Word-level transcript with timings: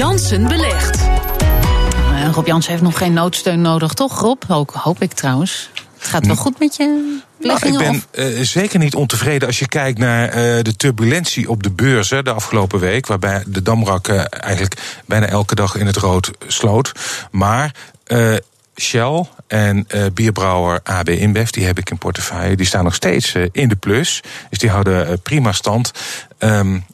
Jansen 0.00 0.46
belegt. 0.48 1.00
Uh, 2.12 2.30
Rob 2.32 2.46
Jansen 2.46 2.70
heeft 2.70 2.82
nog 2.82 2.98
geen 2.98 3.12
noodsteun 3.12 3.60
nodig, 3.60 3.92
toch 3.92 4.20
Rob? 4.20 4.42
Ook, 4.48 4.70
hoop 4.70 5.02
ik 5.02 5.12
trouwens. 5.12 5.70
Het 5.98 6.08
gaat 6.08 6.26
wel 6.26 6.36
goed 6.36 6.58
met 6.58 6.76
je 6.76 7.18
nou, 7.40 7.66
ik 7.66 7.78
ben 7.78 8.02
uh, 8.12 8.40
zeker 8.44 8.78
niet 8.78 8.94
ontevreden 8.94 9.48
als 9.48 9.58
je 9.58 9.68
kijkt 9.68 9.98
naar 9.98 10.26
uh, 10.26 10.34
de 10.62 10.76
turbulentie 10.76 11.50
op 11.50 11.62
de 11.62 11.70
beurzen 11.70 12.24
de 12.24 12.32
afgelopen 12.32 12.78
week. 12.78 13.06
Waarbij 13.06 13.42
de 13.46 13.62
Damrak 13.62 14.08
uh, 14.08 14.22
eigenlijk 14.30 15.00
bijna 15.06 15.26
elke 15.26 15.54
dag 15.54 15.74
in 15.76 15.86
het 15.86 15.96
rood 15.96 16.30
sloot. 16.46 16.92
Maar 17.30 17.74
Shell 18.80 19.24
en 19.46 19.86
uh, 19.94 20.04
bierbrouwer 20.14 20.80
AB 20.82 21.08
InBev, 21.08 21.48
die 21.48 21.64
heb 21.64 21.78
ik 21.78 21.90
in 21.90 21.98
portefeuille. 21.98 22.56
Die 22.56 22.66
staan 22.66 22.84
nog 22.84 22.94
steeds 22.94 23.34
uh, 23.34 23.46
in 23.52 23.68
de 23.68 23.76
plus. 23.76 24.22
Dus 24.50 24.58
die 24.58 24.70
houden 24.70 25.10
uh, 25.10 25.14
prima 25.22 25.52
stand. 25.52 25.92
Um, 26.38 26.84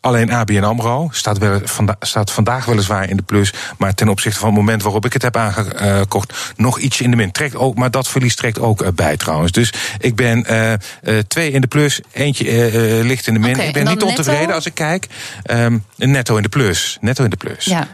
Alleen 0.00 0.32
ABN 0.32 0.62
AMRO 0.62 1.08
staat, 1.12 1.38
wel, 1.38 1.60
vanda 1.64 1.96
staat 2.00 2.30
vandaag 2.30 2.64
weliswaar 2.64 3.10
in 3.10 3.16
de 3.16 3.22
plus... 3.22 3.52
maar 3.78 3.94
ten 3.94 4.08
opzichte 4.08 4.38
van 4.38 4.48
het 4.48 4.58
moment 4.58 4.82
waarop 4.82 5.04
ik 5.04 5.12
het 5.12 5.22
heb 5.22 5.36
aangekocht... 5.36 6.52
nog 6.56 6.78
ietsje 6.78 7.04
in 7.04 7.10
de 7.10 7.16
min. 7.16 7.32
Trekt 7.32 7.56
ook, 7.56 7.74
maar 7.74 7.90
dat 7.90 8.08
verlies 8.08 8.36
trekt 8.36 8.58
ook 8.58 8.94
bij 8.94 9.16
trouwens. 9.16 9.52
Dus 9.52 9.72
ik 9.98 10.16
ben 10.16 10.44
uh, 10.50 10.72
uh, 10.72 11.18
twee 11.28 11.50
in 11.50 11.60
de 11.60 11.66
plus, 11.66 12.00
eentje 12.12 12.44
uh, 12.44 13.04
ligt 13.04 13.26
in 13.26 13.34
de 13.34 13.40
min. 13.40 13.54
Okay, 13.54 13.66
ik 13.66 13.72
ben 13.72 13.86
niet 13.86 14.02
ontevreden 14.02 14.40
netto? 14.40 14.54
als 14.54 14.66
ik 14.66 14.74
kijk. 14.74 15.06
Um, 15.50 15.84
netto 15.96 16.36
in 16.36 16.42
de 16.42 16.48
plus. 16.48 16.98
Netto 17.00 17.24
in 17.24 17.30
de 17.30 17.36
plus. 17.36 17.64
Ja. 17.64 17.88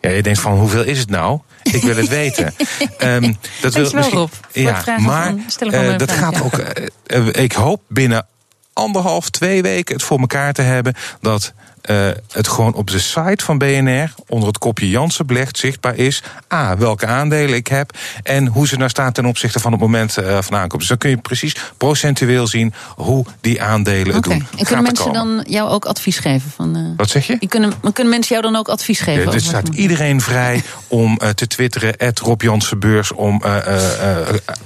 Ja, 0.00 0.10
je 0.10 0.22
denkt 0.22 0.40
van 0.40 0.58
hoeveel 0.58 0.82
is 0.82 0.98
het 0.98 1.10
nou? 1.10 1.40
Ik 1.62 1.82
wil 1.82 1.96
het 1.96 2.08
weten. 2.22 2.54
um, 2.98 3.36
dat 3.60 3.74
wil 3.74 3.90
misschien, 3.94 4.18
Rob. 4.18 4.30
Ja, 4.52 4.82
maar 4.98 5.34
uh, 5.60 5.98
dat 5.98 6.12
vraag, 6.12 6.18
gaat 6.18 6.34
ja. 6.34 6.40
ook. 6.40 6.58
Uh, 7.06 7.42
ik 7.42 7.52
hoop 7.52 7.82
binnen 7.88 8.26
anderhalf, 8.72 9.30
twee 9.30 9.62
weken 9.62 9.94
het 9.94 10.04
voor 10.04 10.18
elkaar 10.18 10.52
te 10.52 10.62
hebben 10.62 10.94
dat 11.20 11.52
uh, 11.90 12.08
het 12.32 12.48
gewoon 12.48 12.74
op 12.74 12.90
de 12.90 12.98
site 12.98 13.44
van 13.44 13.58
BNR 13.58 14.14
onder 14.28 14.48
het 14.48 14.58
kopje 14.58 14.88
Jansen 14.88 15.26
belegd 15.26 15.58
zichtbaar 15.58 15.96
is. 15.96 16.22
A, 16.52 16.76
welke 16.76 17.06
aandelen 17.06 17.54
ik 17.54 17.66
heb 17.66 17.98
en 18.22 18.46
hoe 18.46 18.66
ze 18.68 18.76
nou 18.76 18.90
staan 18.90 19.12
ten 19.12 19.26
opzichte 19.26 19.60
van 19.60 19.72
het 19.72 19.80
moment 19.80 20.18
uh, 20.18 20.38
van 20.40 20.56
aankoop. 20.56 20.80
Dus 20.80 20.88
dan 20.88 20.98
kun 20.98 21.10
je 21.10 21.16
precies 21.16 21.56
procentueel 21.76 22.46
zien 22.46 22.74
hoe 22.96 23.24
die 23.40 23.62
aandelen 23.62 24.14
het 24.14 24.26
okay. 24.26 24.38
doen. 24.38 24.46
En 24.58 24.64
kunnen 24.64 24.84
mensen 24.84 25.12
dan 25.12 25.44
jou 25.48 25.70
ook 25.70 25.84
advies 25.84 26.18
geven? 26.18 26.50
Van, 26.50 26.76
uh, 26.76 26.86
Wat 26.96 27.10
zeg 27.10 27.26
je? 27.26 27.46
Kunnen, 27.48 27.72
kunnen 27.92 28.12
mensen 28.12 28.36
jou 28.36 28.52
dan 28.52 28.60
ook 28.60 28.68
advies 28.68 29.00
geven? 29.00 29.24
Ja, 29.24 29.30
dus 29.30 29.44
staat 29.44 29.68
iedereen 29.68 30.20
vrij 30.20 30.62
om 30.88 31.18
uh, 31.22 31.28
te 31.28 31.46
twitteren, 31.46 31.96
at 31.96 32.18
Rob 32.18 32.42
Jansen 32.42 32.78
Beurs, 32.78 33.12
om 33.12 33.42
uh, 33.46 33.56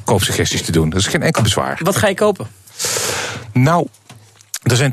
koopsuggesties 0.04 0.62
te 0.62 0.72
doen. 0.72 0.91
Dat 0.91 1.00
is 1.00 1.06
geen 1.06 1.22
enkel 1.22 1.42
bezwaar. 1.42 1.80
Wat 1.82 1.96
ga 1.96 2.08
je 2.08 2.14
kopen? 2.14 2.46
Nou, 3.56 3.86
er 4.62 4.76
zijn 4.76 4.92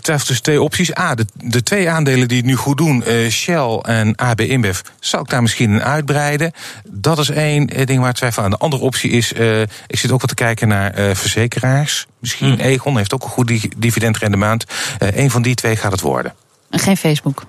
tussen 0.00 0.42
twee 0.42 0.62
opties. 0.62 0.98
A, 0.98 1.14
de, 1.14 1.26
de, 1.34 1.62
twee 1.62 1.90
aandelen 1.90 2.28
die 2.28 2.36
het 2.36 2.46
nu 2.46 2.54
goed 2.54 2.76
doen, 2.76 3.04
uh, 3.06 3.30
Shell 3.30 3.78
en 3.82 4.16
AB 4.16 4.40
InBev, 4.40 4.80
zou 5.00 5.22
ik 5.22 5.28
daar 5.28 5.42
misschien 5.42 5.70
in 5.70 5.82
uitbreiden. 5.82 6.52
Dat 6.88 7.18
is 7.18 7.28
één 7.28 7.66
ding 7.66 8.00
waar 8.00 8.10
ik 8.10 8.16
twijfel 8.16 8.42
aan. 8.42 8.50
De 8.50 8.56
andere 8.56 8.82
optie 8.82 9.10
is, 9.10 9.32
uh, 9.32 9.60
ik 9.60 9.98
zit 9.98 10.10
ook 10.10 10.20
wat 10.20 10.28
te 10.28 10.34
kijken 10.34 10.68
naar 10.68 10.98
uh, 10.98 11.14
verzekeraars. 11.14 12.06
Misschien 12.18 12.52
hmm. 12.52 12.60
Egon 12.60 12.96
heeft 12.96 13.14
ook 13.14 13.22
een 13.22 13.28
goed 13.28 13.68
dividendrendement. 13.76 14.64
Uh, 15.02 15.16
een 15.16 15.30
van 15.30 15.42
die 15.42 15.54
twee 15.54 15.76
gaat 15.76 15.92
het 15.92 16.00
worden. 16.00 16.34
En 16.70 16.78
geen 16.78 16.96
Facebook? 16.96 17.44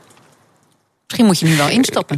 Misschien 1.05 1.25
moet 1.25 1.39
je 1.39 1.45
nu 1.45 1.57
wel 1.57 1.69
instappen. 1.69 2.17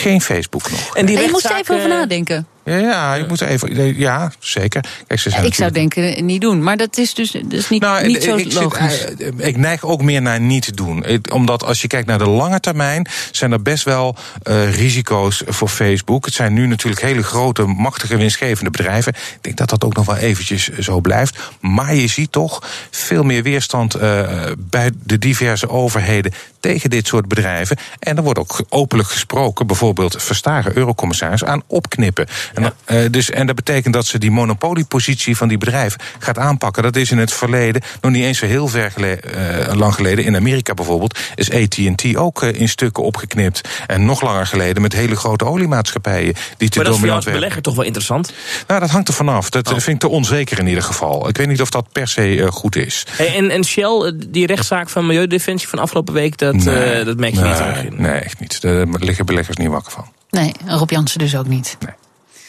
Geen 0.00 0.20
Facebook 0.20 0.70
nog. 0.70 0.96
En 0.96 1.06
die 1.06 1.16
nee, 1.16 1.24
je 1.24 1.30
moest 1.30 1.44
er 1.44 1.56
even 1.56 1.76
over 1.76 1.88
nadenken. 1.88 2.46
Ja, 2.68 3.14
ik 3.14 3.28
moet 3.28 3.40
even. 3.40 3.96
Ja, 3.98 4.32
zeker. 4.38 4.84
Kijk, 5.06 5.20
ze 5.20 5.30
ja, 5.30 5.38
ik 5.38 5.54
zou 5.54 5.70
denken 5.70 6.24
niet 6.26 6.40
doen, 6.40 6.62
maar 6.62 6.76
dat 6.76 6.96
is 6.96 7.14
dus, 7.14 7.30
dus 7.44 7.68
niet, 7.68 7.80
nou, 7.80 8.06
niet 8.06 8.22
zo 8.22 8.36
ik 8.36 8.52
logisch. 8.52 9.00
Zit, 9.00 9.32
ik 9.36 9.56
neig 9.56 9.84
ook 9.84 10.02
meer 10.02 10.22
naar 10.22 10.40
niet 10.40 10.76
doen. 10.76 11.04
Omdat 11.32 11.64
als 11.64 11.82
je 11.82 11.88
kijkt 11.88 12.06
naar 12.06 12.18
de 12.18 12.28
lange 12.28 12.60
termijn, 12.60 13.06
zijn 13.32 13.52
er 13.52 13.62
best 13.62 13.84
wel 13.84 14.16
uh, 14.42 14.74
risico's 14.74 15.42
voor 15.46 15.68
Facebook. 15.68 16.24
Het 16.24 16.34
zijn 16.34 16.52
nu 16.52 16.66
natuurlijk 16.66 17.02
hele 17.02 17.22
grote, 17.22 17.64
machtige, 17.64 18.16
winstgevende 18.16 18.70
bedrijven. 18.70 19.12
Ik 19.12 19.38
denk 19.40 19.56
dat 19.56 19.68
dat 19.68 19.84
ook 19.84 19.94
nog 19.94 20.06
wel 20.06 20.16
eventjes 20.16 20.68
zo 20.68 21.00
blijft. 21.00 21.38
Maar 21.60 21.94
je 21.94 22.06
ziet 22.06 22.32
toch 22.32 22.62
veel 22.90 23.22
meer 23.22 23.42
weerstand 23.42 23.96
uh, 23.96 24.22
bij 24.58 24.90
de 25.02 25.18
diverse 25.18 25.68
overheden 25.68 26.32
tegen 26.60 26.90
dit 26.90 27.06
soort 27.06 27.28
bedrijven. 27.28 27.76
En 27.98 28.16
er 28.16 28.22
wordt 28.22 28.38
ook 28.38 28.64
openlijk 28.68 29.08
gesproken, 29.08 29.66
bijvoorbeeld 29.66 30.22
Verstagen, 30.22 30.76
eurocommissaris, 30.76 31.44
aan 31.44 31.62
opknippen. 31.66 32.26
En, 32.58 32.72
ja. 32.86 33.02
uh, 33.02 33.10
dus, 33.10 33.30
en 33.30 33.46
dat 33.46 33.56
betekent 33.56 33.94
dat 33.94 34.06
ze 34.06 34.18
die 34.18 34.30
monopoliepositie 34.30 35.36
van 35.36 35.48
die 35.48 35.58
bedrijven 35.58 36.00
gaat 36.18 36.38
aanpakken. 36.38 36.82
Dat 36.82 36.96
is 36.96 37.10
in 37.10 37.18
het 37.18 37.32
verleden, 37.32 37.82
nog 38.00 38.12
niet 38.12 38.24
eens 38.24 38.38
zo 38.38 38.46
heel 38.46 38.68
ver 38.68 38.90
geleden, 38.90 39.30
uh, 39.68 39.74
lang 39.74 39.94
geleden, 39.94 40.24
in 40.24 40.36
Amerika 40.36 40.74
bijvoorbeeld, 40.74 41.18
is 41.34 41.52
AT&T 41.52 42.16
ook 42.16 42.42
uh, 42.42 42.60
in 42.60 42.68
stukken 42.68 43.02
opgeknipt. 43.02 43.68
En 43.86 44.04
nog 44.04 44.20
langer 44.20 44.46
geleden 44.46 44.82
met 44.82 44.92
hele 44.92 45.16
grote 45.16 45.44
oliemaatschappijen 45.44 46.34
die 46.56 46.68
te 46.68 46.76
maar 46.76 46.84
dat 46.84 46.94
is 46.94 47.00
voor 47.00 47.08
jou 47.08 47.24
als 47.24 47.32
belegger 47.32 47.62
toch 47.62 47.74
wel 47.74 47.84
interessant? 47.84 48.32
Nou, 48.66 48.80
dat 48.80 48.90
hangt 48.90 49.08
er 49.08 49.14
vanaf. 49.14 49.50
Dat 49.50 49.66
oh. 49.66 49.72
vind 49.72 49.86
ik 49.86 49.98
te 49.98 50.08
onzeker 50.08 50.58
in 50.58 50.66
ieder 50.66 50.82
geval. 50.82 51.28
Ik 51.28 51.36
weet 51.36 51.48
niet 51.48 51.62
of 51.62 51.70
dat 51.70 51.92
per 51.92 52.08
se 52.08 52.48
goed 52.50 52.76
is. 52.76 53.06
Hey, 53.10 53.36
en, 53.36 53.50
en 53.50 53.64
Shell, 53.64 54.12
die 54.26 54.46
rechtszaak 54.46 54.88
van 54.88 55.06
Milieudefensie 55.06 55.68
van 55.68 55.78
afgelopen 55.78 56.14
week, 56.14 56.38
dat, 56.38 56.54
nee, 56.54 57.04
dat 57.04 57.16
merk 57.16 57.34
je 57.34 57.40
nee, 57.40 57.82
niet. 57.82 57.98
Nee, 57.98 58.20
echt 58.20 58.40
niet. 58.40 58.60
Daar 58.60 58.86
liggen 58.98 59.26
beleggers 59.26 59.56
niet 59.56 59.68
wakker 59.68 59.92
van. 59.92 60.04
Nee, 60.30 60.52
Rob 60.66 60.90
Jansen 60.90 61.18
dus 61.18 61.36
ook 61.36 61.46
niet. 61.46 61.76
Nee. 61.80 61.94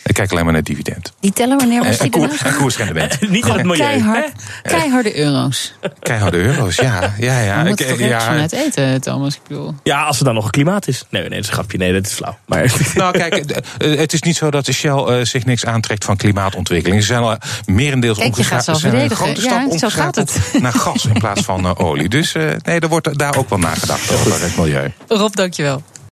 Ik 0.09 0.15
kijk 0.15 0.31
alleen 0.31 0.43
maar 0.43 0.53
naar 0.53 0.63
dividend. 0.63 1.13
Die 1.19 1.33
tellen 1.33 1.57
wanneer 1.57 1.83
was 1.83 1.97
die 1.97 2.09
koers, 2.09 2.41
en 2.41 2.55
koersrendement. 2.55 3.29
Niet 3.29 3.45
in 3.45 3.53
het 3.53 3.63
milieu. 3.63 3.77
Keihard, 3.77 4.31
keiharde 4.63 5.17
euro's. 5.17 5.73
Keiharde 5.99 6.37
euro's, 6.37 6.75
ja. 6.75 7.13
ja, 7.19 7.39
ja. 7.39 7.61
We 7.61 7.67
moeten 7.67 7.89
ik, 7.89 7.97
toch 7.97 8.07
ja. 8.07 8.21
vanuit 8.21 8.51
eten, 8.51 9.01
Thomas? 9.01 9.35
Ik 9.35 9.41
bedoel. 9.47 9.75
Ja, 9.83 10.03
als 10.03 10.19
er 10.19 10.25
dan 10.25 10.33
nog 10.33 10.45
een 10.45 10.51
klimaat 10.51 10.87
is. 10.87 11.05
Nee, 11.09 11.21
nee, 11.21 11.31
dat 11.31 11.39
is 11.39 11.47
een 11.47 11.53
grapje. 11.53 11.77
Nee, 11.77 11.93
dat 11.93 12.05
is 12.05 12.11
flauw. 12.11 12.37
Maar... 12.45 12.71
Nou, 12.95 13.11
kijk, 13.17 13.61
het 13.77 14.13
is 14.13 14.21
niet 14.21 14.35
zo 14.35 14.51
dat 14.51 14.65
de 14.65 14.73
Shell 14.73 15.05
uh, 15.07 15.25
zich 15.25 15.45
niks 15.45 15.65
aantrekt 15.65 16.05
van 16.05 16.17
klimaatontwikkeling. 16.17 17.01
Ze 17.01 17.07
zijn 17.07 17.21
al 17.21 17.37
merendeels 17.65 18.17
Kijk, 18.17 18.35
je 18.35 18.43
gaat 18.43 18.67
omgegaan. 18.67 18.99
Een 18.99 19.09
grote 19.09 19.41
ja, 19.41 19.65
stap 19.67 19.77
zo 19.77 19.89
gaat 19.89 20.15
het. 20.15 20.39
naar 20.61 20.73
gas 20.73 21.05
in 21.05 21.13
plaats 21.13 21.41
van 21.41 21.65
uh, 21.65 21.71
olie. 21.75 22.09
Dus 22.09 22.35
uh, 22.35 22.51
nee, 22.63 22.79
er 22.79 22.87
wordt 22.87 23.19
daar 23.19 23.37
ook 23.37 23.49
wel 23.49 23.59
nagedacht 23.59 24.11
over 24.13 24.41
het 24.41 24.57
milieu. 24.57 24.91
Rob, 25.07 25.35
dankjewel. 25.35 25.83